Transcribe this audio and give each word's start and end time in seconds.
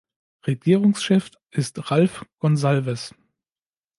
Regierungschef 0.47 1.29
ist 1.51 1.91
Ralph 1.91 2.25
Gonsalves. 2.39 3.13